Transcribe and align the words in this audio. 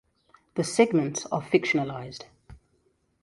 These 0.55 0.73
segments 0.73 1.27
are 1.27 1.43
fictionalized. 1.43 2.23